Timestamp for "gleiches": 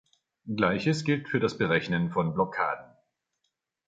0.47-1.03